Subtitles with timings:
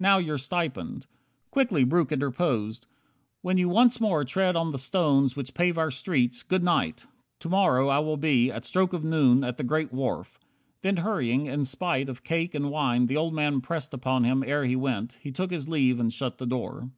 [0.00, 1.06] Now your stipend"
[1.50, 2.86] Quickly Breuck interposed.
[3.42, 6.42] "When you once more Tread on the stones which pave our streets.
[6.42, 7.04] Good night!
[7.40, 10.38] To morrow I will be, at stroke of noon, At the great wharf."
[10.80, 14.64] Then hurrying, in spite Of cake and wine the old man pressed upon Him ere
[14.64, 16.88] he went, he took his leave and shut the door.